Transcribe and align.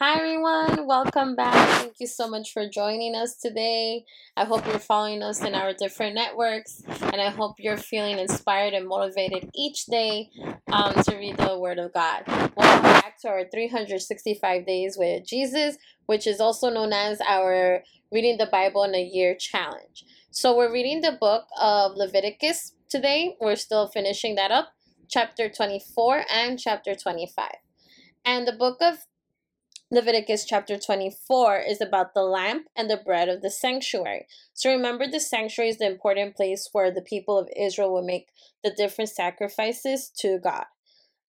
Hi, 0.00 0.16
everyone. 0.16 0.86
Welcome 0.86 1.34
back. 1.34 1.80
Thank 1.80 1.94
you 1.98 2.06
so 2.06 2.28
much 2.28 2.52
for 2.52 2.68
joining 2.68 3.16
us 3.16 3.34
today. 3.34 4.04
I 4.36 4.44
hope 4.44 4.64
you're 4.64 4.78
following 4.78 5.24
us 5.24 5.42
in 5.42 5.56
our 5.56 5.72
different 5.72 6.14
networks, 6.14 6.84
and 6.86 7.20
I 7.20 7.30
hope 7.30 7.56
you're 7.58 7.76
feeling 7.76 8.20
inspired 8.20 8.74
and 8.74 8.86
motivated 8.86 9.50
each 9.56 9.86
day 9.86 10.30
um, 10.72 10.94
to 11.02 11.16
read 11.16 11.36
the 11.38 11.58
Word 11.58 11.80
of 11.80 11.92
God. 11.92 12.22
Welcome 12.28 12.82
back 12.84 13.18
to 13.22 13.28
our 13.28 13.42
365 13.52 14.64
Days 14.64 14.96
with 14.96 15.26
Jesus, 15.26 15.76
which 16.06 16.28
is 16.28 16.38
also 16.38 16.70
known 16.70 16.92
as 16.92 17.20
our 17.28 17.82
Reading 18.12 18.38
the 18.38 18.46
Bible 18.46 18.84
in 18.84 18.94
a 18.94 19.02
Year 19.02 19.34
challenge. 19.34 20.04
So, 20.30 20.56
we're 20.56 20.72
reading 20.72 21.00
the 21.00 21.18
book 21.20 21.46
of 21.60 21.96
Leviticus 21.96 22.72
today. 22.88 23.34
We're 23.40 23.56
still 23.56 23.88
finishing 23.88 24.36
that 24.36 24.52
up, 24.52 24.68
chapter 25.08 25.48
24 25.48 26.22
and 26.32 26.56
chapter 26.56 26.94
25. 26.94 27.50
And 28.24 28.46
the 28.46 28.52
book 28.52 28.76
of 28.80 29.07
Leviticus 29.90 30.44
chapter 30.44 30.76
24 30.76 31.60
is 31.60 31.80
about 31.80 32.12
the 32.12 32.22
lamp 32.22 32.66
and 32.76 32.90
the 32.90 32.98
bread 32.98 33.30
of 33.30 33.40
the 33.40 33.50
sanctuary. 33.50 34.26
So 34.52 34.70
remember, 34.70 35.06
the 35.06 35.18
sanctuary 35.18 35.70
is 35.70 35.78
the 35.78 35.86
important 35.86 36.36
place 36.36 36.68
where 36.72 36.90
the 36.90 37.00
people 37.00 37.38
of 37.38 37.48
Israel 37.58 37.94
will 37.94 38.04
make 38.04 38.26
the 38.62 38.70
different 38.70 39.08
sacrifices 39.08 40.12
to 40.18 40.38
God. 40.44 40.66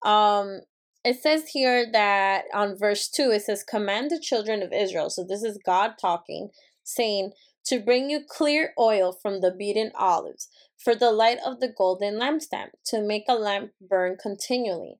Um, 0.04 0.60
it 1.02 1.22
says 1.22 1.48
here 1.48 1.90
that 1.90 2.44
on 2.52 2.76
verse 2.76 3.08
2, 3.08 3.30
it 3.30 3.42
says, 3.42 3.64
Command 3.64 4.10
the 4.10 4.20
children 4.20 4.62
of 4.62 4.74
Israel. 4.74 5.08
So 5.08 5.24
this 5.24 5.42
is 5.42 5.58
God 5.64 5.92
talking, 5.98 6.50
saying, 6.84 7.32
To 7.64 7.80
bring 7.80 8.10
you 8.10 8.20
clear 8.28 8.74
oil 8.78 9.10
from 9.10 9.40
the 9.40 9.52
beaten 9.52 9.90
olives, 9.98 10.48
for 10.76 10.94
the 10.94 11.12
light 11.12 11.38
of 11.46 11.60
the 11.60 11.72
golden 11.74 12.20
lampstand, 12.20 12.72
to 12.86 13.00
make 13.00 13.24
a 13.26 13.36
lamp 13.36 13.70
burn 13.80 14.18
continually 14.20 14.98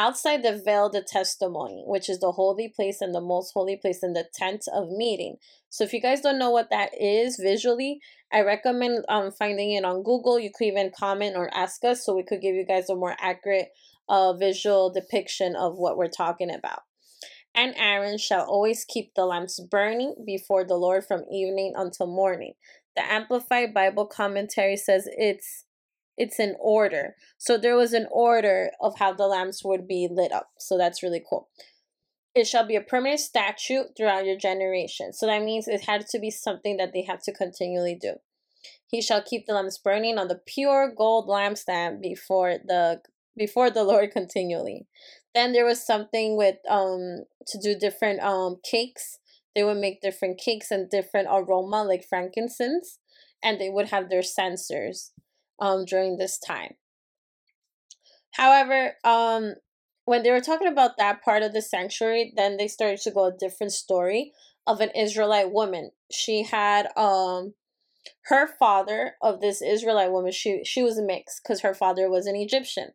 outside 0.00 0.42
the 0.42 0.60
veil 0.64 0.88
the 0.88 1.02
testimony 1.02 1.82
which 1.86 2.08
is 2.08 2.20
the 2.20 2.32
holy 2.32 2.68
place 2.74 3.02
and 3.02 3.14
the 3.14 3.20
most 3.20 3.52
holy 3.52 3.76
place 3.76 4.02
in 4.02 4.14
the 4.14 4.24
tent 4.34 4.64
of 4.72 4.88
meeting. 4.88 5.36
So 5.68 5.84
if 5.84 5.92
you 5.92 6.00
guys 6.00 6.22
don't 6.22 6.38
know 6.38 6.50
what 6.50 6.70
that 6.70 6.90
is 6.98 7.36
visually 7.36 8.00
i 8.32 8.40
recommend 8.40 9.04
um 9.08 9.30
finding 9.30 9.72
it 9.72 9.84
on 9.84 10.02
google. 10.02 10.38
You 10.40 10.50
could 10.54 10.68
even 10.68 10.90
comment 10.98 11.36
or 11.36 11.54
ask 11.54 11.84
us 11.84 12.04
so 12.04 12.16
we 12.16 12.24
could 12.24 12.40
give 12.40 12.54
you 12.54 12.64
guys 12.66 12.88
a 12.88 12.96
more 12.96 13.16
accurate 13.20 13.68
uh 14.08 14.32
visual 14.32 14.90
depiction 14.90 15.54
of 15.54 15.76
what 15.76 15.96
we're 15.98 16.16
talking 16.24 16.50
about. 16.50 16.80
And 17.54 17.74
Aaron 17.76 18.16
shall 18.16 18.44
always 18.46 18.84
keep 18.84 19.14
the 19.14 19.26
lamps 19.26 19.60
burning 19.60 20.14
before 20.24 20.64
the 20.64 20.76
Lord 20.76 21.04
from 21.04 21.24
evening 21.30 21.74
until 21.76 22.06
morning. 22.06 22.54
The 22.96 23.02
Amplified 23.02 23.74
Bible 23.74 24.06
commentary 24.06 24.76
says 24.76 25.08
it's 25.28 25.64
it's 26.20 26.38
an 26.38 26.54
order. 26.60 27.16
So 27.38 27.56
there 27.56 27.76
was 27.76 27.94
an 27.94 28.06
order 28.12 28.72
of 28.78 28.98
how 28.98 29.14
the 29.14 29.26
lamps 29.26 29.64
would 29.64 29.88
be 29.88 30.06
lit 30.08 30.32
up. 30.32 30.50
So 30.58 30.76
that's 30.76 31.02
really 31.02 31.22
cool. 31.26 31.48
It 32.34 32.46
shall 32.46 32.66
be 32.66 32.76
a 32.76 32.82
permanent 32.82 33.20
statute 33.20 33.96
throughout 33.96 34.26
your 34.26 34.36
generation. 34.36 35.14
So 35.14 35.26
that 35.26 35.42
means 35.42 35.66
it 35.66 35.86
had 35.86 36.06
to 36.08 36.18
be 36.18 36.30
something 36.30 36.76
that 36.76 36.92
they 36.92 37.04
have 37.08 37.22
to 37.22 37.32
continually 37.32 37.96
do. 37.98 38.16
He 38.86 39.00
shall 39.00 39.22
keep 39.22 39.46
the 39.46 39.54
lamps 39.54 39.78
burning 39.78 40.18
on 40.18 40.28
the 40.28 40.38
pure 40.46 40.92
gold 40.94 41.26
lampstand 41.26 42.02
before 42.02 42.58
the 42.62 43.00
before 43.34 43.70
the 43.70 43.84
Lord 43.84 44.10
continually. 44.10 44.86
Then 45.34 45.52
there 45.52 45.64
was 45.64 45.84
something 45.84 46.36
with 46.36 46.56
um 46.68 47.24
to 47.46 47.58
do 47.62 47.78
different 47.78 48.20
um 48.20 48.58
cakes. 48.70 49.18
They 49.54 49.64
would 49.64 49.78
make 49.78 50.02
different 50.02 50.38
cakes 50.38 50.70
and 50.70 50.90
different 50.90 51.28
aroma 51.30 51.82
like 51.82 52.04
frankincense 52.06 52.98
and 53.42 53.58
they 53.58 53.70
would 53.70 53.88
have 53.88 54.10
their 54.10 54.22
censers 54.22 55.12
um, 55.60 55.84
during 55.84 56.16
this 56.16 56.38
time. 56.38 56.74
However, 58.32 58.94
um, 59.04 59.54
when 60.04 60.22
they 60.22 60.30
were 60.30 60.40
talking 60.40 60.68
about 60.68 60.96
that 60.98 61.22
part 61.22 61.42
of 61.42 61.52
the 61.52 61.62
sanctuary, 61.62 62.32
then 62.36 62.56
they 62.56 62.68
started 62.68 63.00
to 63.02 63.10
go 63.10 63.26
a 63.26 63.36
different 63.36 63.72
story 63.72 64.32
of 64.66 64.80
an 64.80 64.90
Israelite 64.90 65.52
woman. 65.52 65.90
She 66.10 66.42
had 66.44 66.88
um 66.96 67.54
her 68.24 68.46
father 68.58 69.14
of 69.22 69.40
this 69.40 69.62
Israelite 69.62 70.10
woman, 70.10 70.32
she 70.32 70.64
she 70.64 70.82
was 70.82 71.00
mixed 71.00 71.42
because 71.42 71.60
her 71.60 71.74
father 71.74 72.08
was 72.10 72.26
an 72.26 72.36
Egyptian. 72.36 72.90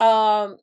Um 0.00 0.58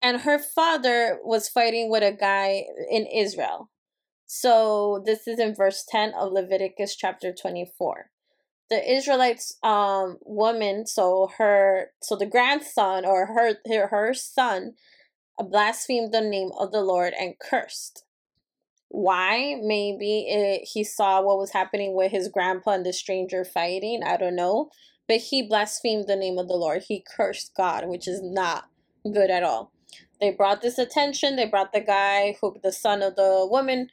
and 0.00 0.20
her 0.20 0.38
father 0.38 1.18
was 1.24 1.48
fighting 1.48 1.90
with 1.90 2.02
a 2.04 2.12
guy 2.12 2.64
in 2.90 3.06
Israel. 3.06 3.70
So 4.26 5.02
this 5.04 5.26
is 5.26 5.38
in 5.40 5.54
verse 5.54 5.84
10 5.88 6.12
of 6.14 6.32
Leviticus 6.32 6.94
chapter 6.94 7.32
24 7.32 8.10
the 8.70 8.92
Israelites 8.92 9.56
um 9.62 10.18
woman, 10.24 10.86
so 10.86 11.30
her 11.38 11.92
so 12.02 12.16
the 12.16 12.26
grandson 12.26 13.04
or 13.04 13.26
her 13.26 13.54
her, 13.66 13.88
her 13.88 14.14
son 14.14 14.74
blasphemed 15.38 16.12
the 16.12 16.20
name 16.20 16.50
of 16.58 16.72
the 16.72 16.82
Lord 16.82 17.14
and 17.18 17.34
cursed. 17.38 18.04
Why? 18.88 19.56
Maybe 19.62 20.26
it, 20.28 20.68
he 20.72 20.82
saw 20.82 21.22
what 21.22 21.38
was 21.38 21.52
happening 21.52 21.94
with 21.94 22.10
his 22.10 22.28
grandpa 22.28 22.72
and 22.72 22.86
the 22.86 22.92
stranger 22.92 23.44
fighting. 23.44 24.02
I 24.04 24.16
don't 24.16 24.36
know. 24.36 24.70
But 25.06 25.18
he 25.18 25.42
blasphemed 25.42 26.06
the 26.06 26.16
name 26.16 26.38
of 26.38 26.48
the 26.48 26.54
Lord. 26.54 26.84
He 26.88 27.04
cursed 27.16 27.52
God, 27.56 27.88
which 27.88 28.08
is 28.08 28.20
not 28.22 28.68
good 29.10 29.30
at 29.30 29.42
all. 29.42 29.72
They 30.20 30.30
brought 30.30 30.62
this 30.62 30.78
attention. 30.78 31.36
They 31.36 31.46
brought 31.46 31.72
the 31.72 31.80
guy 31.80 32.36
who, 32.40 32.56
the 32.62 32.72
son 32.72 33.02
of 33.02 33.16
the 33.16 33.46
woman, 33.50 33.88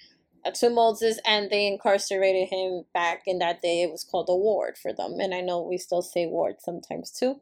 Uh, 0.45 0.51
to 0.51 0.69
Moses 0.69 1.19
and 1.25 1.50
they 1.50 1.66
incarcerated 1.66 2.50
him 2.50 2.83
back 2.94 3.23
in 3.25 3.39
that 3.39 3.61
day. 3.61 3.81
It 3.81 3.91
was 3.91 4.03
called 4.03 4.29
a 4.29 4.35
ward 4.35 4.78
for 4.78 4.94
them. 4.94 5.19
And 5.19 5.33
I 5.33 5.41
know 5.41 5.61
we 5.61 5.78
still 5.78 6.01
say 6.01 6.28
ward 6.28 6.57
sometimes 6.59 7.11
too. 7.11 7.41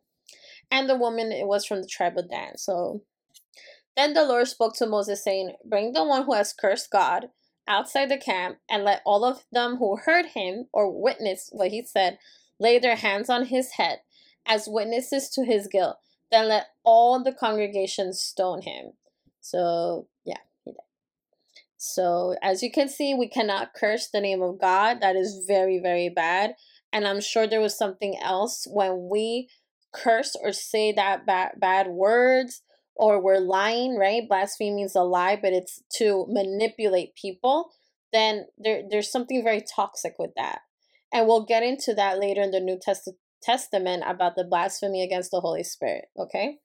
And 0.71 0.89
the 0.89 0.95
woman, 0.95 1.31
it 1.31 1.47
was 1.47 1.65
from 1.65 1.81
the 1.81 1.87
tribe 1.87 2.17
of 2.17 2.29
Dan. 2.29 2.57
So 2.57 3.01
then 3.95 4.13
the 4.13 4.25
Lord 4.25 4.47
spoke 4.47 4.75
to 4.77 4.87
Moses, 4.87 5.23
saying, 5.23 5.53
Bring 5.63 5.93
the 5.93 6.03
one 6.03 6.23
who 6.23 6.33
has 6.33 6.53
cursed 6.53 6.89
God 6.89 7.29
outside 7.67 8.09
the 8.09 8.17
camp, 8.17 8.57
and 8.69 8.83
let 8.83 9.01
all 9.05 9.23
of 9.23 9.43
them 9.51 9.77
who 9.77 9.97
heard 9.97 10.27
him 10.27 10.67
or 10.73 10.91
witnessed 10.91 11.49
what 11.53 11.71
he 11.71 11.83
said 11.83 12.17
lay 12.59 12.79
their 12.79 12.95
hands 12.95 13.29
on 13.29 13.45
his 13.45 13.73
head 13.73 13.99
as 14.45 14.67
witnesses 14.67 15.29
to 15.29 15.45
his 15.45 15.67
guilt. 15.67 15.97
Then 16.31 16.47
let 16.47 16.67
all 16.83 17.23
the 17.23 17.31
congregation 17.31 18.13
stone 18.13 18.63
him. 18.63 18.93
So, 19.41 20.07
yeah. 20.25 20.37
So, 21.85 22.37
as 22.41 22.63
you 22.63 22.71
can 22.71 22.87
see, 22.87 23.13
we 23.13 23.27
cannot 23.27 23.73
curse 23.73 24.07
the 24.07 24.21
name 24.21 24.41
of 24.41 24.57
God. 24.57 25.01
That 25.01 25.17
is 25.17 25.43
very, 25.45 25.79
very 25.79 26.07
bad. 26.07 26.55
And 26.93 27.05
I'm 27.05 27.19
sure 27.19 27.45
there 27.45 27.59
was 27.59 27.77
something 27.77 28.17
else 28.21 28.65
when 28.71 29.09
we 29.11 29.49
curse 29.93 30.33
or 30.41 30.53
say 30.53 30.93
that 30.93 31.25
bad, 31.25 31.55
bad 31.57 31.87
words 31.87 32.61
or 32.95 33.21
we're 33.21 33.39
lying, 33.39 33.97
right? 33.97 34.29
Blasphemy 34.29 34.71
means 34.71 34.95
a 34.95 35.01
lie, 35.01 35.35
but 35.35 35.51
it's 35.51 35.83
to 35.97 36.25
manipulate 36.29 37.15
people. 37.15 37.71
Then 38.13 38.45
there, 38.57 38.83
there's 38.89 39.11
something 39.11 39.43
very 39.43 39.61
toxic 39.61 40.13
with 40.17 40.31
that. 40.37 40.59
And 41.11 41.27
we'll 41.27 41.45
get 41.45 41.63
into 41.63 41.93
that 41.95 42.17
later 42.17 42.41
in 42.41 42.51
the 42.51 42.61
New 42.61 42.79
Test- 42.81 43.11
Testament 43.41 44.03
about 44.07 44.37
the 44.37 44.45
blasphemy 44.45 45.03
against 45.03 45.31
the 45.31 45.41
Holy 45.41 45.63
Spirit, 45.63 46.05
okay? 46.17 46.59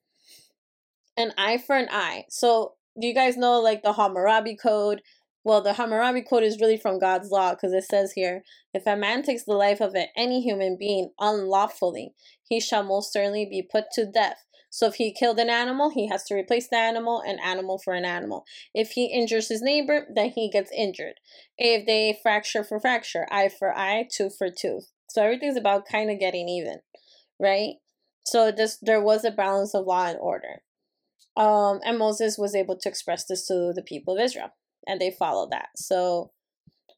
An 1.17 1.33
eye 1.37 1.57
for 1.57 1.75
an 1.75 1.89
eye. 1.91 2.23
So 2.29 2.75
do 2.99 3.07
you 3.07 3.13
guys 3.13 3.37
know 3.37 3.59
like 3.59 3.83
the 3.83 3.93
Hammurabi 3.93 4.55
Code? 4.55 5.01
Well, 5.43 5.61
the 5.61 5.73
Hammurabi 5.73 6.23
Code 6.23 6.43
is 6.43 6.59
really 6.59 6.77
from 6.77 6.99
God's 6.99 7.31
law 7.31 7.51
because 7.51 7.73
it 7.73 7.85
says 7.85 8.13
here 8.13 8.43
if 8.73 8.85
a 8.85 8.95
man 8.95 9.23
takes 9.23 9.45
the 9.45 9.53
life 9.53 9.81
of 9.81 9.95
any 10.15 10.41
human 10.41 10.77
being 10.77 11.11
unlawfully, 11.19 12.13
he 12.43 12.59
shall 12.59 12.83
most 12.83 13.13
certainly 13.13 13.45
be 13.45 13.67
put 13.69 13.85
to 13.93 14.05
death. 14.05 14.45
So 14.69 14.85
if 14.85 14.95
he 14.95 15.13
killed 15.13 15.39
an 15.39 15.49
animal, 15.49 15.89
he 15.89 16.07
has 16.09 16.23
to 16.25 16.35
replace 16.35 16.67
the 16.67 16.77
animal, 16.77 17.21
an 17.25 17.39
animal 17.43 17.79
for 17.79 17.93
an 17.93 18.05
animal. 18.05 18.45
If 18.73 18.91
he 18.91 19.05
injures 19.05 19.49
his 19.49 19.61
neighbor, 19.61 20.07
then 20.13 20.29
he 20.29 20.49
gets 20.49 20.71
injured. 20.71 21.15
If 21.57 21.87
they 21.87 22.19
fracture 22.21 22.63
for 22.63 22.79
fracture, 22.79 23.25
eye 23.31 23.49
for 23.49 23.75
eye, 23.75 24.07
tooth 24.11 24.37
for 24.37 24.49
tooth. 24.49 24.91
So 25.09 25.23
everything's 25.23 25.57
about 25.57 25.87
kind 25.87 26.11
of 26.11 26.19
getting 26.19 26.47
even, 26.47 26.81
right? 27.39 27.75
So 28.25 28.51
this 28.51 28.77
there 28.81 29.01
was 29.01 29.25
a 29.25 29.31
balance 29.31 29.73
of 29.73 29.87
law 29.87 30.05
and 30.05 30.19
order. 30.19 30.61
Um, 31.39 31.79
and 31.85 31.97
Moses 31.97 32.37
was 32.37 32.53
able 32.53 32.77
to 32.77 32.89
express 32.89 33.25
this 33.25 33.47
to 33.47 33.71
the 33.73 33.81
people 33.81 34.17
of 34.17 34.21
Israel, 34.21 34.49
and 34.85 34.99
they 34.99 35.09
followed 35.09 35.51
that. 35.51 35.69
So, 35.77 36.31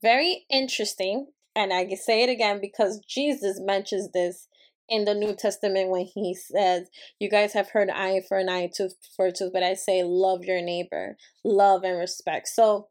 very 0.01 0.45
interesting. 0.49 1.27
And 1.55 1.71
I 1.71 1.85
can 1.85 1.97
say 1.97 2.23
it 2.23 2.29
again 2.29 2.59
because 2.59 3.01
Jesus 3.07 3.59
mentions 3.61 4.11
this 4.13 4.47
in 4.89 5.05
the 5.05 5.13
New 5.13 5.35
Testament 5.35 5.89
when 5.89 6.05
he 6.05 6.33
says, 6.33 6.89
You 7.19 7.29
guys 7.29 7.53
have 7.53 7.69
heard 7.69 7.91
eye 7.91 8.21
for 8.27 8.37
an 8.39 8.49
eye, 8.49 8.71
tooth 8.75 8.95
for 9.15 9.27
a 9.27 9.31
tooth, 9.31 9.53
but 9.53 9.61
I 9.61 9.75
say 9.75 10.01
love 10.03 10.43
your 10.43 10.61
neighbor, 10.61 11.17
love 11.43 11.83
and 11.83 11.99
respect. 11.99 12.47
So, 12.47 12.87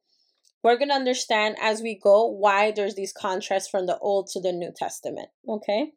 we're 0.62 0.76
going 0.76 0.90
to 0.90 0.94
understand 0.94 1.56
as 1.60 1.80
we 1.80 1.98
go 2.00 2.26
why 2.26 2.70
there's 2.70 2.94
these 2.94 3.12
contrasts 3.12 3.68
from 3.68 3.86
the 3.86 3.98
Old 3.98 4.28
to 4.28 4.40
the 4.40 4.52
New 4.52 4.72
Testament. 4.76 5.30
Okay? 5.48 5.92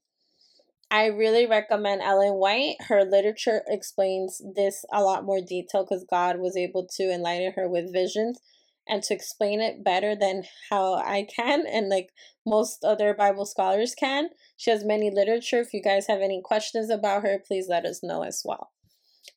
I 0.93 1.07
really 1.07 1.47
recommend 1.47 2.03
Ellen 2.03 2.35
White. 2.35 2.75
Her 2.81 3.03
literature 3.03 3.63
explains 3.67 4.39
this 4.55 4.85
a 4.93 5.01
lot 5.01 5.25
more 5.25 5.41
detail 5.41 5.83
because 5.83 6.05
God 6.07 6.37
was 6.37 6.55
able 6.55 6.87
to 6.97 7.11
enlighten 7.11 7.53
her 7.55 7.67
with 7.67 7.91
visions 7.91 8.39
and 8.87 9.01
to 9.01 9.15
explain 9.15 9.59
it 9.59 9.83
better 9.83 10.15
than 10.15 10.43
how 10.69 10.93
I 10.93 11.25
can 11.35 11.65
and 11.65 11.89
like 11.89 12.09
most 12.45 12.83
other 12.83 13.15
Bible 13.15 13.47
scholars 13.47 13.95
can. 13.95 14.29
She 14.55 14.69
has 14.69 14.85
many 14.85 15.09
literature. 15.09 15.61
If 15.61 15.73
you 15.73 15.81
guys 15.81 16.05
have 16.05 16.21
any 16.21 16.43
questions 16.45 16.91
about 16.91 17.23
her, 17.23 17.39
please 17.39 17.65
let 17.67 17.85
us 17.85 18.01
know 18.03 18.21
as 18.21 18.43
well. 18.45 18.69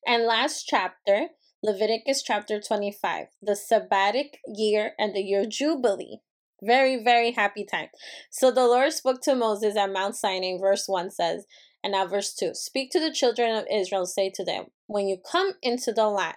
And 0.06 0.24
last 0.24 0.64
chapter, 0.66 1.28
Leviticus 1.62 2.22
chapter 2.22 2.60
25, 2.60 3.28
the 3.40 3.56
sabbatic 3.56 4.34
year 4.46 4.92
and 4.98 5.16
the 5.16 5.22
year 5.22 5.46
Jubilee. 5.46 6.18
Very, 6.62 7.02
very 7.02 7.32
happy 7.32 7.64
time. 7.64 7.88
So 8.30 8.50
the 8.50 8.66
Lord 8.66 8.92
spoke 8.92 9.20
to 9.22 9.34
Moses 9.34 9.76
at 9.76 9.92
Mount 9.92 10.16
Sinai, 10.16 10.58
verse 10.58 10.84
1 10.86 11.10
says, 11.10 11.46
and 11.84 11.92
now 11.92 12.06
verse 12.06 12.34
2 12.34 12.54
Speak 12.54 12.90
to 12.90 13.00
the 13.00 13.12
children 13.12 13.54
of 13.54 13.66
Israel, 13.70 14.06
say 14.06 14.30
to 14.34 14.44
them, 14.44 14.66
When 14.86 15.06
you 15.06 15.18
come 15.18 15.52
into 15.62 15.92
the 15.92 16.08
land 16.08 16.36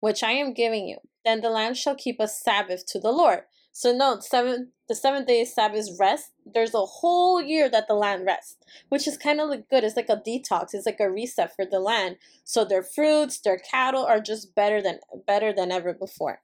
which 0.00 0.22
I 0.22 0.32
am 0.32 0.54
giving 0.54 0.86
you, 0.86 0.98
then 1.24 1.40
the 1.40 1.50
land 1.50 1.76
shall 1.76 1.94
keep 1.94 2.18
a 2.20 2.28
Sabbath 2.28 2.86
to 2.86 3.00
the 3.00 3.10
Lord. 3.10 3.40
So 3.72 3.92
note, 3.92 4.24
seven 4.24 4.72
the 4.88 4.94
seventh 4.94 5.28
day 5.28 5.42
is 5.42 5.54
Sabbath 5.54 5.88
rest. 6.00 6.32
There's 6.44 6.74
a 6.74 6.84
whole 6.84 7.40
year 7.40 7.68
that 7.68 7.86
the 7.86 7.94
land 7.94 8.26
rests, 8.26 8.56
which 8.88 9.06
is 9.06 9.16
kind 9.16 9.40
of 9.40 9.50
like 9.50 9.68
good. 9.68 9.84
It's 9.84 9.94
like 9.94 10.08
a 10.08 10.16
detox. 10.16 10.70
It's 10.72 10.86
like 10.86 10.98
a 10.98 11.10
reset 11.10 11.54
for 11.54 11.64
the 11.64 11.78
land. 11.78 12.16
So 12.42 12.64
their 12.64 12.82
fruits, 12.82 13.38
their 13.38 13.58
cattle 13.58 14.04
are 14.04 14.20
just 14.20 14.54
better 14.54 14.82
than 14.82 14.98
better 15.26 15.52
than 15.52 15.70
ever 15.70 15.92
before. 15.92 16.40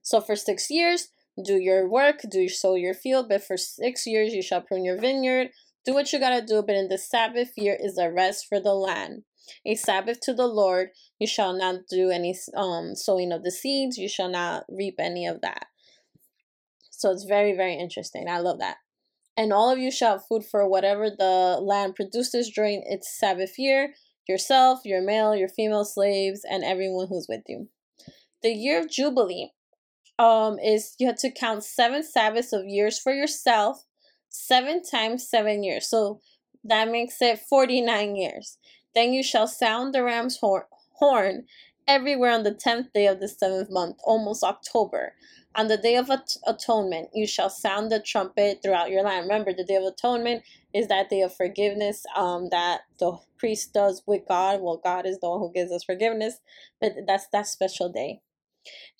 So 0.00 0.20
for 0.20 0.34
six 0.34 0.70
years, 0.70 1.10
do 1.42 1.54
your 1.54 1.88
work, 1.88 2.20
do 2.30 2.48
sow 2.48 2.74
your 2.74 2.94
field, 2.94 3.28
but 3.28 3.42
for 3.42 3.56
six 3.56 4.06
years 4.06 4.34
you 4.34 4.42
shall 4.42 4.60
prune 4.60 4.84
your 4.84 4.98
vineyard. 4.98 5.48
Do 5.84 5.94
what 5.94 6.12
you 6.12 6.20
gotta 6.20 6.44
do, 6.44 6.62
but 6.62 6.76
in 6.76 6.88
the 6.88 6.98
Sabbath 6.98 7.52
year 7.56 7.76
is 7.78 7.98
a 7.98 8.10
rest 8.10 8.46
for 8.48 8.60
the 8.60 8.74
land. 8.74 9.24
A 9.66 9.74
Sabbath 9.74 10.20
to 10.20 10.34
the 10.34 10.46
Lord. 10.46 10.90
You 11.18 11.26
shall 11.26 11.52
not 11.52 11.86
do 11.90 12.10
any 12.10 12.36
um 12.54 12.94
sowing 12.94 13.32
of 13.32 13.42
the 13.42 13.50
seeds. 13.50 13.98
You 13.98 14.08
shall 14.08 14.28
not 14.28 14.64
reap 14.68 14.96
any 14.98 15.26
of 15.26 15.40
that. 15.40 15.66
So 16.90 17.10
it's 17.10 17.24
very, 17.24 17.52
very 17.56 17.74
interesting. 17.74 18.28
I 18.28 18.38
love 18.38 18.60
that. 18.60 18.76
And 19.36 19.52
all 19.52 19.70
of 19.70 19.78
you 19.78 19.90
shall 19.90 20.18
have 20.18 20.26
food 20.26 20.44
for 20.44 20.68
whatever 20.68 21.10
the 21.10 21.58
land 21.60 21.96
produces 21.96 22.50
during 22.50 22.84
its 22.86 23.18
Sabbath 23.18 23.58
year, 23.58 23.94
yourself, 24.28 24.80
your 24.84 25.02
male, 25.02 25.34
your 25.34 25.48
female 25.48 25.84
slaves, 25.84 26.42
and 26.48 26.62
everyone 26.62 27.08
who's 27.08 27.26
with 27.28 27.42
you. 27.48 27.68
The 28.42 28.50
year 28.50 28.78
of 28.78 28.90
Jubilee 28.90 29.52
um 30.18 30.58
is 30.58 30.94
you 30.98 31.06
have 31.06 31.18
to 31.18 31.30
count 31.30 31.64
seven 31.64 32.02
Sabbaths 32.02 32.52
of 32.52 32.64
years 32.66 32.98
for 32.98 33.12
yourself, 33.12 33.84
seven 34.28 34.82
times 34.82 35.28
seven 35.28 35.62
years. 35.62 35.88
So 35.88 36.20
that 36.64 36.90
makes 36.90 37.20
it 37.20 37.40
49 37.40 38.16
years. 38.16 38.58
Then 38.94 39.12
you 39.12 39.22
shall 39.22 39.46
sound 39.46 39.94
the 39.94 40.04
ram's 40.04 40.38
horn 40.40 41.44
everywhere 41.88 42.30
on 42.30 42.42
the 42.42 42.54
tenth 42.54 42.92
day 42.92 43.06
of 43.06 43.20
the 43.20 43.28
seventh 43.28 43.70
month, 43.70 43.96
almost 44.04 44.44
October. 44.44 45.14
On 45.54 45.68
the 45.68 45.76
day 45.76 45.96
of 45.96 46.08
at- 46.10 46.36
atonement, 46.46 47.10
you 47.12 47.26
shall 47.26 47.50
sound 47.50 47.90
the 47.90 48.00
trumpet 48.00 48.60
throughout 48.62 48.90
your 48.90 49.02
land. 49.02 49.28
Remember, 49.28 49.52
the 49.52 49.64
day 49.64 49.76
of 49.76 49.84
atonement 49.84 50.44
is 50.72 50.88
that 50.88 51.10
day 51.10 51.20
of 51.20 51.34
forgiveness 51.34 52.04
um, 52.16 52.48
that 52.50 52.82
the 52.98 53.18
priest 53.38 53.74
does 53.74 54.02
with 54.06 54.22
God. 54.26 54.60
Well, 54.62 54.80
God 54.82 55.04
is 55.04 55.18
the 55.20 55.28
one 55.28 55.40
who 55.40 55.52
gives 55.52 55.70
us 55.70 55.84
forgiveness, 55.84 56.38
but 56.80 56.92
that's 57.06 57.26
that 57.32 57.46
special 57.46 57.90
day. 57.90 58.20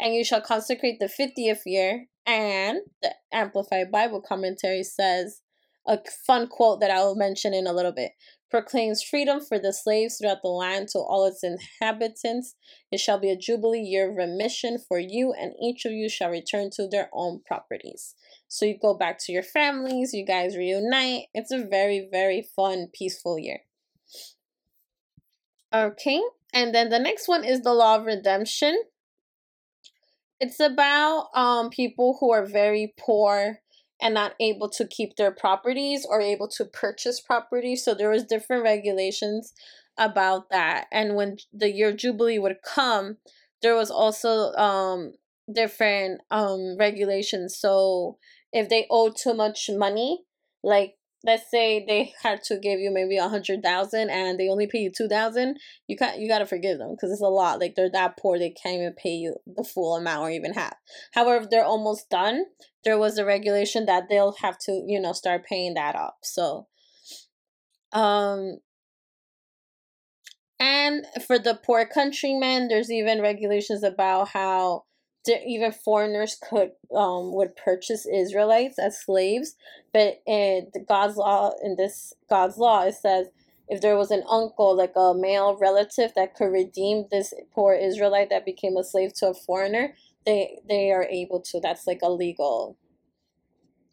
And 0.01 0.15
you 0.15 0.25
shall 0.25 0.41
consecrate 0.41 0.99
the 0.99 1.07
50th 1.07 1.63
year. 1.67 2.07
And 2.27 2.79
the 3.03 3.15
Amplified 3.33 3.91
Bible 3.91 4.21
commentary 4.21 4.83
says 4.83 5.41
a 5.87 5.99
fun 6.27 6.47
quote 6.47 6.81
that 6.81 6.91
I 6.91 7.01
will 7.01 7.17
mention 7.17 7.53
in 7.55 7.67
a 7.67 7.73
little 7.73 7.93
bit 7.93 8.13
proclaims 8.53 9.03
freedom 9.03 9.41
for 9.41 9.59
the 9.59 9.73
slaves 9.73 10.19
throughout 10.19 10.43
the 10.43 10.49
land 10.49 10.87
to 10.87 10.99
all 10.99 11.25
its 11.25 11.43
inhabitants. 11.43 12.55
It 12.93 13.01
shall 13.01 13.19
be 13.19 13.31
a 13.31 13.37
jubilee 13.37 13.81
year 13.81 14.11
of 14.11 14.17
remission 14.17 14.77
for 14.79 14.99
you, 14.99 15.33
and 15.33 15.55
each 15.61 15.87
of 15.87 15.93
you 15.93 16.11
shall 16.11 16.29
return 16.29 16.69
to 16.75 16.87
their 16.87 17.09
own 17.15 17.41
properties. 17.47 18.15
So 18.49 18.67
you 18.67 18.77
go 18.79 18.93
back 18.93 19.19
to 19.21 19.33
your 19.33 19.43
families, 19.43 20.13
you 20.13 20.27
guys 20.27 20.55
reunite. 20.55 21.29
It's 21.33 21.51
a 21.51 21.65
very, 21.65 22.07
very 22.13 22.47
fun, 22.55 22.89
peaceful 22.93 23.39
year. 23.39 23.61
Okay, 25.75 26.21
and 26.53 26.75
then 26.75 26.91
the 26.91 26.99
next 26.99 27.29
one 27.29 27.45
is 27.45 27.63
the 27.63 27.73
law 27.73 27.97
of 27.97 28.05
redemption. 28.05 28.79
It's 30.43 30.61
about 30.61 31.29
um 31.35 31.71
people 31.71 32.17
who 32.21 32.33
are 32.33 32.45
very 32.45 32.95
poor 32.99 33.61
and 34.01 34.15
not 34.15 34.35
able 34.41 34.69
to 34.71 34.87
keep 34.97 35.17
their 35.17 35.31
properties 35.31 36.05
or 36.09 36.21
able 36.21 36.49
to 36.57 36.65
purchase 36.65 37.21
property. 37.21 37.77
So 37.77 37.95
there 37.95 38.11
was 38.11 38.25
different 38.25 38.65
regulations 38.65 39.55
about 39.97 40.51
that. 40.51 40.87
And 40.91 41.15
when 41.15 41.37
the 41.53 41.71
year 41.71 41.93
jubilee 41.93 42.41
would 42.41 42.57
come, 42.65 43.19
there 43.63 43.77
was 43.77 43.91
also 43.91 44.53
um 44.55 45.13
different 45.61 46.21
um 46.31 46.77
regulations. 46.79 47.57
So 47.57 48.19
if 48.53 48.69
they 48.69 48.87
owe 48.91 49.11
too 49.11 49.35
much 49.35 49.71
money, 49.87 50.25
like 50.63 50.97
let's 51.25 51.51
say 51.51 51.85
they 51.87 52.13
had 52.23 52.43
to 52.45 52.59
give 52.59 52.81
you 52.81 52.91
maybe 52.93 53.17
a 53.17 53.29
hundred 53.29 53.63
thousand 53.63 54.11
and 54.11 54.39
they 54.39 54.49
only 54.49 54.67
pay 54.67 54.79
you 54.79 54.91
two 54.91 55.09
thousand, 55.09 55.59
you 55.87 55.97
got 55.97 56.19
you 56.19 56.29
gotta 56.29 56.47
forgive 56.47 56.79
them 56.79 56.91
because 56.91 57.13
it's 57.13 57.23
a 57.23 57.27
lot. 57.27 57.61
Like 57.61 57.75
they're 57.75 57.91
that 57.91 58.17
poor, 58.17 58.39
they 58.39 58.51
can't 58.51 58.77
even 58.77 58.95
pay 58.95 59.11
you 59.11 59.37
the 59.47 59.65
full 59.65 59.97
amount 59.97 60.23
or 60.23 60.31
even 60.31 60.55
half. 60.55 60.75
However, 61.13 61.45
if 61.45 61.51
they're 61.51 61.65
almost 61.65 62.11
done, 62.11 62.45
there 62.85 62.99
was 62.99 63.19
a 63.19 63.25
regulation 63.25 63.87
that 63.87 64.05
they'll 64.09 64.37
have 64.41 64.59
to 64.67 64.85
you 64.87 65.01
know 65.01 65.13
start 65.13 65.45
paying 65.45 65.75
that 65.75 65.95
up. 65.95 66.19
So, 66.23 66.67
um. 67.93 68.59
And 70.65 71.05
for 71.27 71.41
the 71.41 71.59
poor 71.67 71.85
countrymen, 71.85 72.69
there's 72.69 72.89
even 72.89 73.21
regulations 73.21 73.83
about 73.83 74.29
how 74.29 74.85
even 75.29 75.73
foreigners 75.73 76.37
could 76.49 76.73
um 76.95 77.35
would 77.35 77.57
purchase 77.57 78.07
Israelites 78.07 78.79
as 78.79 79.01
slaves, 79.01 79.55
but 79.93 80.21
in 80.27 80.71
God's 80.89 81.17
law 81.17 81.53
in 81.63 81.77
this 81.77 82.13
God's 82.29 82.59
law 82.59 82.83
it 82.83 82.95
says 82.95 83.29
if 83.69 83.81
there 83.81 83.97
was 83.97 84.11
an 84.11 84.23
uncle 84.29 84.77
like 84.77 84.93
a 84.97 85.15
male 85.15 85.57
relative 85.57 86.13
that 86.15 86.35
could 86.35 86.53
redeem 86.53 87.07
this 87.11 87.33
poor 87.55 87.73
Israelite 87.75 88.29
that 88.31 88.45
became 88.45 88.77
a 88.77 88.85
slave 88.85 89.15
to 89.15 89.29
a 89.29 89.35
foreigner, 89.35 89.95
they 90.27 90.59
they 90.69 90.91
are 90.91 91.05
able 91.05 91.41
to. 91.41 91.61
That's 91.61 91.87
like 91.87 92.01
a 92.03 92.11
legal 92.11 92.77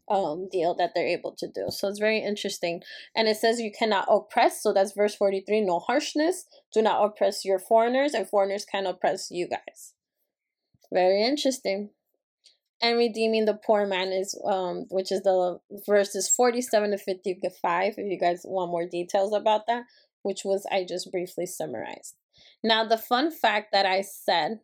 um 0.10 0.50
deal 0.52 0.74
that 0.76 0.92
they're 0.94 1.08
able 1.08 1.34
to 1.38 1.48
do. 1.48 1.68
So 1.70 1.88
it's 1.88 2.00
very 2.00 2.20
interesting. 2.20 2.82
And 3.16 3.28
it 3.28 3.38
says 3.38 3.62
you 3.62 3.72
cannot 3.72 4.08
oppress, 4.10 4.62
so 4.62 4.74
that's 4.74 4.94
verse 4.94 5.16
43, 5.16 5.62
no 5.62 5.80
harshness. 5.80 6.46
Do 6.74 6.82
not 6.82 7.04
oppress 7.04 7.46
your 7.46 7.60
foreigners, 7.60 8.14
and 8.14 8.28
foreigners 8.28 8.66
can 8.66 8.86
oppress 8.86 9.30
you 9.32 9.48
guys. 9.48 9.94
Very 10.92 11.24
interesting. 11.24 11.90
And 12.82 12.98
redeeming 12.98 13.46
the 13.46 13.56
poor 13.56 13.86
man 13.86 14.14
is 14.14 14.40
um 14.46 14.86
which 14.90 15.12
is 15.12 15.22
the 15.24 15.60
verses 15.86 16.30
47 16.30 16.92
to 16.92 16.98
55 16.98 17.94
if 17.98 18.12
you 18.12 18.18
guys 18.18 18.42
want 18.46 18.72
more 18.72 18.88
details 18.88 19.34
about 19.34 19.68
that, 19.68 19.84
which 20.24 20.42
was 20.46 20.66
I 20.72 20.86
just 20.88 21.12
briefly 21.12 21.46
summarized. 21.46 22.16
Now 22.64 22.86
the 22.86 22.98
fun 22.98 23.32
fact 23.32 23.74
that 23.74 23.86
I 23.86 24.02
said 24.02 24.60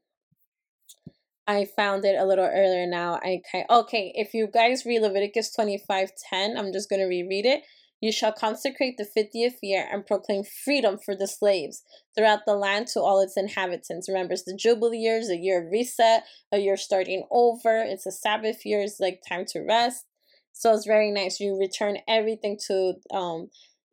I 1.47 1.65
found 1.65 2.05
it 2.05 2.15
a 2.17 2.25
little 2.25 2.45
earlier 2.45 2.87
now. 2.87 3.19
I 3.21 3.41
okay, 3.69 4.11
if 4.15 4.33
you 4.33 4.47
guys 4.47 4.85
read 4.85 5.01
Leviticus 5.01 5.53
25 5.53 6.11
10, 6.29 6.57
I'm 6.57 6.73
just 6.73 6.89
gonna 6.89 7.07
reread 7.07 7.45
it. 7.45 7.63
You 8.05 8.11
shall 8.11 8.33
consecrate 8.33 8.97
the 8.97 9.03
fiftieth 9.03 9.57
year 9.63 9.89
and 9.91 10.05
proclaim 10.05 10.43
freedom 10.43 10.99
for 11.03 11.15
the 11.15 11.27
slaves 11.27 11.81
throughout 12.13 12.41
the 12.45 12.53
land 12.53 12.85
to 12.89 12.99
all 12.99 13.19
its 13.19 13.35
inhabitants. 13.35 14.07
Remember, 14.07 14.35
the 14.35 14.55
Jubilee 14.55 14.99
year, 14.99 15.17
it's 15.17 15.31
a 15.31 15.35
year 15.35 15.65
of 15.65 15.71
reset, 15.71 16.23
a 16.51 16.59
year 16.59 16.77
starting 16.77 17.25
over. 17.31 17.81
It's 17.81 18.05
a 18.05 18.11
Sabbath 18.11 18.63
year, 18.63 18.81
it's 18.81 18.99
like 18.99 19.23
time 19.27 19.45
to 19.53 19.61
rest. 19.61 20.05
So 20.53 20.71
it's 20.75 20.85
very 20.85 21.09
nice. 21.09 21.39
You 21.39 21.57
return 21.59 21.97
everything 22.07 22.59
to 22.67 22.93
um 23.09 23.49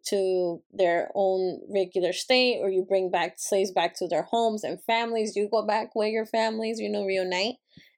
to 0.08 0.60
their 0.70 1.10
own 1.14 1.60
regular 1.70 2.12
state, 2.12 2.58
or 2.60 2.68
you 2.68 2.84
bring 2.86 3.10
back 3.10 3.36
slaves 3.38 3.70
back 3.70 3.96
to 3.96 4.08
their 4.08 4.24
homes 4.24 4.62
and 4.62 4.84
families. 4.84 5.36
You 5.36 5.48
go 5.50 5.64
back 5.64 5.94
with 5.94 6.10
your 6.10 6.26
families, 6.26 6.78
you 6.78 6.90
know, 6.90 7.06
reunite. 7.06 7.54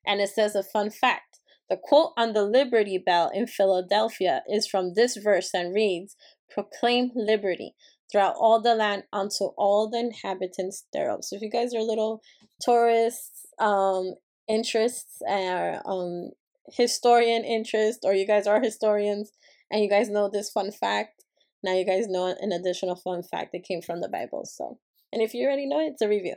And 0.06 0.21
it 0.21 0.28
says 0.28 0.54
a 0.54 0.62
fun 0.62 0.90
fact 0.90 1.40
the 1.71 1.78
quote 1.83 2.12
on 2.16 2.33
the 2.33 2.44
Liberty 2.44 2.99
Bell 2.99 3.30
in 3.33 3.47
Philadelphia 3.47 4.42
is 4.49 4.66
from 4.66 4.94
this 4.94 5.16
verse 5.16 5.50
and 5.54 5.75
reads, 5.75 6.16
Proclaim 6.50 7.11
liberty 7.14 7.75
throughout 8.11 8.35
all 8.38 8.61
the 8.61 8.75
land 8.75 9.04
unto 9.12 9.47
all 9.56 9.88
the 9.90 9.99
inhabitants 9.99 10.85
thereof. 10.92 11.25
So 11.25 11.37
if 11.37 11.42
you 11.42 11.50
guys 11.50 11.75
are 11.75 11.83
little 11.83 12.23
tourists, 12.61 13.47
um, 13.59 14.14
interests, 14.49 15.21
or 15.26 15.80
um, 15.85 16.30
historian 16.73 17.44
interest, 17.44 18.00
or 18.04 18.14
you 18.14 18.26
guys 18.26 18.47
are 18.47 18.61
historians 18.61 19.33
and 19.71 19.83
you 19.83 19.88
guys 19.88 20.09
know 20.09 20.28
this 20.28 20.50
fun 20.50 20.71
fact, 20.71 21.25
now 21.64 21.73
you 21.75 21.85
guys 21.85 22.06
know 22.06 22.26
an 22.40 22.52
additional 22.52 22.94
fun 22.94 23.23
fact 23.23 23.52
that 23.52 23.64
came 23.64 23.80
from 23.80 24.00
the 24.00 24.09
Bible. 24.09 24.44
So, 24.44 24.78
and 25.12 25.23
if 25.23 25.35
you 25.35 25.47
already 25.47 25.66
know 25.66 25.80
it, 25.80 25.92
it's 25.92 26.02
a 26.02 26.09
review. 26.09 26.37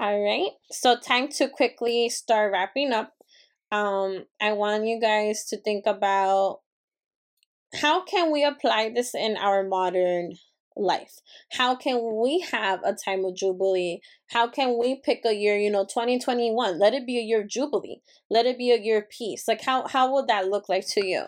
All 0.00 0.20
right, 0.22 0.50
so 0.70 0.98
time 0.98 1.28
to 1.28 1.48
quickly 1.48 2.08
start 2.08 2.52
wrapping 2.52 2.92
up 2.92 3.12
um 3.72 4.24
i 4.40 4.52
want 4.52 4.86
you 4.86 5.00
guys 5.00 5.44
to 5.44 5.60
think 5.60 5.84
about 5.86 6.60
how 7.74 8.04
can 8.04 8.32
we 8.32 8.44
apply 8.44 8.90
this 8.94 9.14
in 9.14 9.36
our 9.36 9.64
modern 9.64 10.34
life? 10.76 11.20
How 11.52 11.74
can 11.74 12.16
we 12.20 12.40
have 12.52 12.80
a 12.84 12.94
time 12.94 13.24
of 13.24 13.34
jubilee? 13.34 14.00
How 14.30 14.48
can 14.48 14.78
we 14.78 15.00
pick 15.04 15.22
a 15.24 15.32
year 15.32 15.56
you 15.56 15.70
know 15.70 15.84
2021 15.84 16.78
let 16.78 16.94
it 16.94 17.06
be 17.06 17.18
a 17.18 17.22
year 17.22 17.42
of 17.42 17.48
jubilee. 17.48 18.00
Let 18.30 18.46
it 18.46 18.58
be 18.58 18.70
a 18.70 18.80
year 18.80 18.98
of 18.98 19.10
peace. 19.10 19.48
Like 19.48 19.62
how 19.62 19.86
how 19.86 20.12
would 20.12 20.28
that 20.28 20.48
look 20.48 20.68
like 20.68 20.86
to 20.90 21.04
you? 21.04 21.24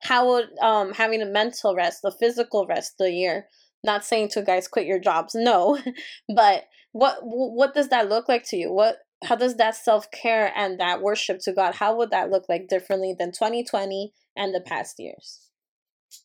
How 0.00 0.28
would 0.28 0.58
um 0.60 0.92
having 0.92 1.22
a 1.22 1.26
mental 1.26 1.74
rest 1.74 2.02
the 2.02 2.12
physical 2.12 2.66
rest 2.66 2.94
the 2.98 3.10
year? 3.10 3.48
Not 3.84 4.04
saying 4.04 4.28
to 4.30 4.42
guys 4.42 4.68
quit 4.68 4.86
your 4.86 5.00
jobs. 5.00 5.34
No. 5.34 5.78
But 6.34 6.64
what 6.92 7.18
what 7.22 7.74
does 7.74 7.88
that 7.88 8.08
look 8.08 8.28
like 8.28 8.44
to 8.48 8.56
you? 8.56 8.72
What 8.72 8.98
how 9.22 9.36
does 9.36 9.56
that 9.56 9.76
self-care 9.76 10.52
and 10.56 10.78
that 10.80 11.02
worship 11.02 11.38
to 11.42 11.52
God, 11.52 11.76
how 11.76 11.96
would 11.96 12.10
that 12.10 12.30
look 12.30 12.48
like 12.48 12.68
differently 12.68 13.14
than 13.18 13.32
2020 13.32 14.12
and 14.36 14.54
the 14.54 14.60
past 14.60 14.96
years? 14.98 15.48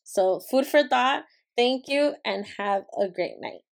So, 0.04 0.40
food 0.40 0.66
for 0.66 0.86
thought. 0.86 1.24
Thank 1.56 1.88
you 1.88 2.14
and 2.24 2.46
have 2.58 2.84
a 3.00 3.08
great 3.08 3.40
night. 3.40 3.62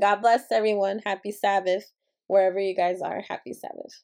God 0.00 0.16
bless 0.16 0.52
everyone. 0.52 1.00
Happy 1.04 1.32
Sabbath. 1.32 1.92
Wherever 2.28 2.58
you 2.58 2.74
guys 2.74 3.00
are, 3.00 3.22
happy 3.28 3.52
Sabbath. 3.52 4.02